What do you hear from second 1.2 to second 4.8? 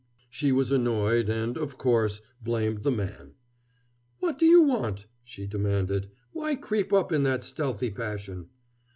and, of course, blamed the man. "What do you